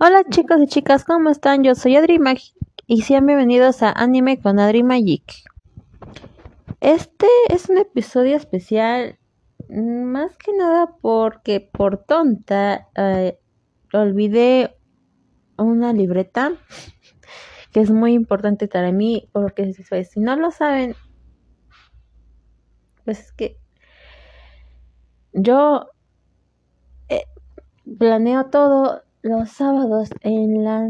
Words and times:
Hola 0.00 0.24
chicos 0.28 0.60
y 0.60 0.66
chicas, 0.66 1.04
¿cómo 1.04 1.30
están? 1.30 1.62
Yo 1.62 1.76
soy 1.76 1.94
Adri 1.94 2.18
Magic 2.18 2.52
y 2.88 3.02
sean 3.02 3.26
bienvenidos 3.26 3.80
a 3.84 3.92
Anime 3.92 4.40
con 4.40 4.58
Adri 4.58 4.82
Magic. 4.82 5.22
Este 6.80 7.28
es 7.48 7.68
un 7.68 7.78
episodio 7.78 8.36
especial 8.36 9.20
más 9.68 10.36
que 10.36 10.52
nada 10.52 10.96
porque 11.00 11.60
por 11.60 11.98
tonta 11.98 12.88
eh, 12.96 13.38
olvidé 13.92 14.76
una 15.56 15.92
libreta 15.92 16.54
que 17.72 17.80
es 17.80 17.92
muy 17.92 18.14
importante 18.14 18.66
para 18.66 18.90
mí 18.90 19.28
porque 19.32 19.72
si 19.72 20.18
no 20.18 20.34
lo 20.34 20.50
saben 20.50 20.96
pues 23.04 23.20
es 23.20 23.32
que 23.32 23.58
yo 25.32 25.88
eh, 27.08 27.26
planeo 27.96 28.46
todo 28.46 29.04
los 29.24 29.48
sábados 29.48 30.10
en 30.20 30.64
la 30.64 30.86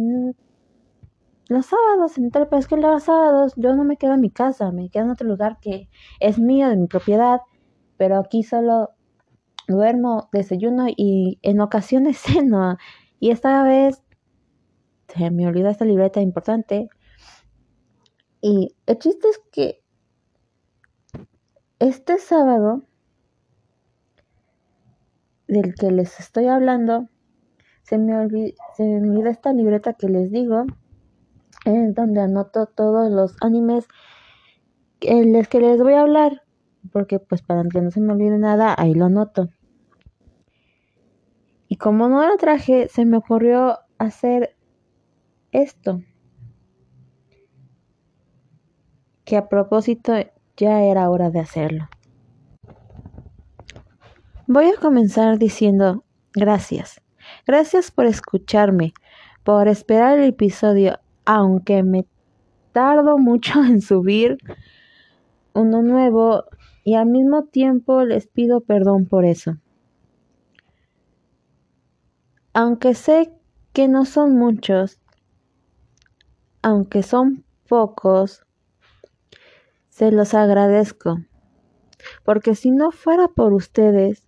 los 1.48 1.66
sábados 1.66 2.18
en 2.18 2.32
tal 2.32 2.48
es 2.50 2.66
que 2.66 2.76
los 2.76 3.04
sábados 3.04 3.52
yo 3.54 3.76
no 3.76 3.84
me 3.84 3.96
quedo 3.96 4.14
en 4.14 4.20
mi 4.20 4.30
casa, 4.30 4.72
me 4.72 4.90
quedo 4.90 5.04
en 5.04 5.10
otro 5.10 5.28
lugar 5.28 5.58
que 5.60 5.88
es 6.18 6.40
mío, 6.40 6.68
de 6.68 6.76
mi 6.76 6.88
propiedad, 6.88 7.42
pero 7.96 8.18
aquí 8.18 8.42
solo 8.42 8.90
duermo, 9.68 10.28
desayuno 10.32 10.86
y 10.88 11.38
en 11.42 11.60
ocasiones 11.60 12.18
ceno. 12.22 12.76
Y 13.20 13.30
esta 13.30 13.62
vez 13.62 14.02
se 15.14 15.30
me 15.30 15.46
olvidó 15.46 15.68
esta 15.68 15.84
libreta 15.84 16.20
importante. 16.20 16.88
Y 18.40 18.74
el 18.86 18.98
chiste 18.98 19.28
es 19.28 19.40
que 19.52 19.84
este 21.78 22.18
sábado 22.18 22.82
del 25.46 25.74
que 25.76 25.92
les 25.92 26.18
estoy 26.18 26.46
hablando, 26.46 27.08
se 27.84 27.98
me, 27.98 28.18
olvida, 28.18 29.30
esta 29.30 29.52
libreta 29.52 29.92
que 29.92 30.08
les 30.08 30.30
digo, 30.30 30.64
en 31.66 31.92
donde 31.92 32.22
anoto 32.22 32.66
todos 32.66 33.10
los 33.10 33.36
animes 33.42 33.86
en 35.00 35.34
los 35.34 35.48
que 35.48 35.60
les 35.60 35.78
voy 35.78 35.92
a 35.92 36.00
hablar, 36.00 36.42
porque 36.92 37.18
pues 37.18 37.42
para 37.42 37.62
que 37.68 37.82
no 37.82 37.90
se 37.90 38.00
me 38.00 38.12
olvide 38.12 38.38
nada, 38.38 38.74
ahí 38.76 38.94
lo 38.94 39.04
anoto. 39.06 39.50
Y 41.68 41.76
como 41.76 42.08
no 42.08 42.26
lo 42.26 42.36
traje, 42.36 42.88
se 42.88 43.04
me 43.04 43.18
ocurrió 43.18 43.78
hacer 43.98 44.56
esto. 45.52 46.00
Que 49.24 49.36
a 49.36 49.48
propósito 49.48 50.12
ya 50.56 50.82
era 50.82 51.10
hora 51.10 51.30
de 51.30 51.40
hacerlo. 51.40 51.88
Voy 54.46 54.66
a 54.66 54.80
comenzar 54.80 55.38
diciendo 55.38 56.04
gracias. 56.34 57.03
Gracias 57.46 57.90
por 57.90 58.06
escucharme, 58.06 58.94
por 59.42 59.68
esperar 59.68 60.18
el 60.18 60.30
episodio, 60.30 60.98
aunque 61.26 61.82
me 61.82 62.06
tardo 62.72 63.18
mucho 63.18 63.62
en 63.64 63.82
subir 63.82 64.38
uno 65.52 65.82
nuevo 65.82 66.44
y 66.84 66.94
al 66.94 67.06
mismo 67.06 67.44
tiempo 67.44 68.04
les 68.04 68.26
pido 68.26 68.60
perdón 68.60 69.06
por 69.06 69.24
eso. 69.24 69.58
Aunque 72.52 72.94
sé 72.94 73.32
que 73.72 73.88
no 73.88 74.04
son 74.04 74.36
muchos, 74.36 75.00
aunque 76.62 77.02
son 77.02 77.44
pocos, 77.68 78.46
se 79.90 80.12
los 80.12 80.34
agradezco. 80.34 81.18
Porque 82.24 82.54
si 82.54 82.70
no 82.70 82.90
fuera 82.90 83.28
por 83.28 83.52
ustedes, 83.52 84.24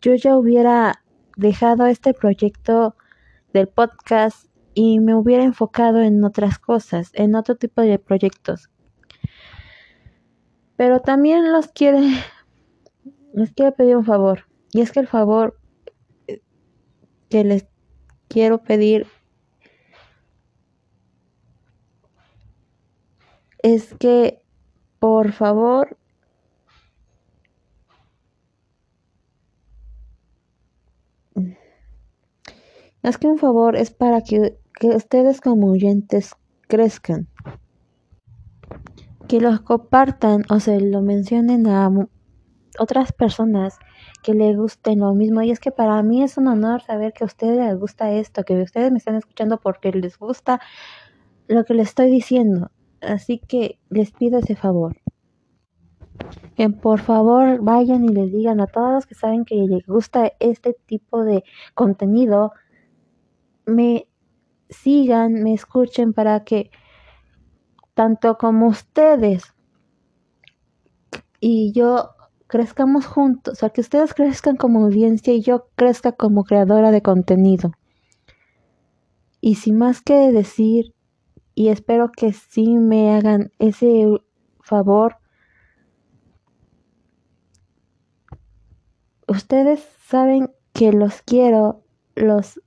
yo 0.00 0.14
ya 0.14 0.36
hubiera 0.36 1.02
dejado 1.36 1.86
este 1.86 2.14
proyecto 2.14 2.96
del 3.52 3.68
podcast 3.68 4.46
y 4.74 5.00
me 5.00 5.14
hubiera 5.14 5.44
enfocado 5.44 6.00
en 6.00 6.22
otras 6.24 6.58
cosas, 6.58 7.10
en 7.14 7.34
otro 7.34 7.56
tipo 7.56 7.82
de 7.82 7.98
proyectos. 7.98 8.70
Pero 10.76 11.00
también 11.00 11.52
los 11.52 11.68
quiere, 11.68 12.00
les 13.34 13.52
quiero 13.52 13.74
pedir 13.74 13.96
un 13.96 14.04
favor. 14.04 14.46
Y 14.72 14.80
es 14.80 14.92
que 14.92 15.00
el 15.00 15.08
favor 15.08 15.58
que 17.28 17.44
les 17.44 17.66
quiero 18.28 18.62
pedir 18.62 19.06
es 23.62 23.94
que 23.94 24.42
por 24.98 25.32
favor 25.32 25.98
Es 33.02 33.16
que 33.16 33.26
un 33.26 33.38
favor 33.38 33.76
es 33.76 33.90
para 33.90 34.20
que, 34.22 34.58
ustedes 34.82 35.40
como 35.40 35.70
oyentes 35.70 36.34
crezcan. 36.68 37.28
Que 39.26 39.40
los 39.40 39.60
compartan 39.60 40.42
o 40.50 40.60
se 40.60 40.80
lo 40.80 41.00
mencionen 41.00 41.66
a 41.66 41.90
otras 42.78 43.12
personas 43.12 43.78
que 44.22 44.34
les 44.34 44.56
gusten 44.56 45.00
lo 45.00 45.14
mismo. 45.14 45.40
Y 45.42 45.50
es 45.50 45.60
que 45.60 45.70
para 45.70 46.02
mí 46.02 46.22
es 46.22 46.36
un 46.36 46.48
honor 46.48 46.82
saber 46.82 47.12
que 47.12 47.24
a 47.24 47.26
ustedes 47.26 47.58
les 47.58 47.78
gusta 47.78 48.12
esto, 48.12 48.44
que 48.44 48.60
ustedes 48.60 48.90
me 48.90 48.98
están 48.98 49.16
escuchando 49.16 49.58
porque 49.58 49.92
les 49.92 50.18
gusta 50.18 50.60
lo 51.48 51.64
que 51.64 51.74
les 51.74 51.88
estoy 51.88 52.10
diciendo. 52.10 52.70
Así 53.00 53.38
que 53.38 53.78
les 53.88 54.12
pido 54.12 54.38
ese 54.38 54.56
favor. 54.56 54.96
Que 56.54 56.68
por 56.68 57.00
favor 57.00 57.62
vayan 57.62 58.04
y 58.04 58.08
les 58.08 58.30
digan 58.30 58.60
a 58.60 58.66
todos 58.66 58.92
los 58.92 59.06
que 59.06 59.14
saben 59.14 59.46
que 59.46 59.54
les 59.54 59.86
gusta 59.86 60.32
este 60.38 60.76
tipo 60.86 61.24
de 61.24 61.44
contenido 61.74 62.52
me 63.70 64.08
sigan, 64.68 65.42
me 65.42 65.54
escuchen 65.54 66.12
para 66.12 66.44
que 66.44 66.70
tanto 67.94 68.38
como 68.38 68.68
ustedes 68.68 69.54
y 71.40 71.72
yo 71.72 72.10
crezcamos 72.46 73.06
juntos, 73.06 73.52
o 73.52 73.56
sea, 73.56 73.70
que 73.70 73.80
ustedes 73.80 74.12
crezcan 74.12 74.56
como 74.56 74.84
audiencia 74.84 75.32
y 75.32 75.40
yo 75.40 75.68
crezca 75.76 76.12
como 76.12 76.44
creadora 76.44 76.90
de 76.90 77.00
contenido. 77.00 77.72
Y 79.40 79.54
sin 79.54 79.78
más 79.78 80.02
que 80.02 80.32
decir, 80.32 80.94
y 81.54 81.68
espero 81.68 82.10
que 82.10 82.32
sí 82.32 82.76
me 82.76 83.14
hagan 83.14 83.52
ese 83.58 84.06
favor, 84.60 85.16
ustedes 89.26 89.80
saben 90.04 90.50
que 90.72 90.92
los 90.92 91.22
quiero, 91.22 91.84
los 92.14 92.60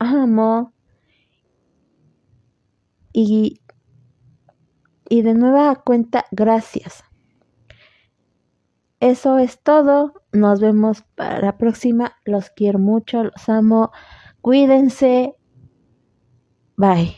amo 0.00 0.72
y, 3.12 3.60
y 5.08 5.22
de 5.22 5.34
nueva 5.34 5.76
cuenta 5.76 6.24
gracias. 6.32 7.04
Eso 8.98 9.38
es 9.38 9.62
todo. 9.62 10.12
Nos 10.32 10.60
vemos 10.60 11.02
para 11.14 11.40
la 11.40 11.56
próxima. 11.56 12.16
Los 12.24 12.50
quiero 12.50 12.78
mucho, 12.78 13.24
los 13.24 13.48
amo. 13.48 13.92
Cuídense. 14.42 15.36
Bye. 16.76 17.16